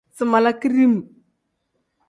Si 0.15 0.23
mala 0.31 0.51
kidim. 0.61 0.93